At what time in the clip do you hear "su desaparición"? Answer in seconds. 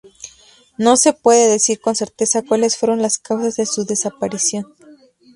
3.67-4.65